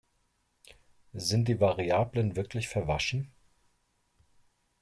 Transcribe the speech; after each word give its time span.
Sind 1.13 1.47
die 1.47 1.59
Variablen 1.59 2.35
wirklich 2.35 2.67
verwaschen? 2.67 3.31